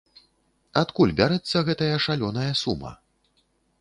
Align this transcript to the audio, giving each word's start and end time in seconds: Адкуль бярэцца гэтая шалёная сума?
Адкуль 0.81 1.13
бярэцца 1.19 1.57
гэтая 1.67 1.91
шалёная 2.09 2.49
сума? 2.63 2.91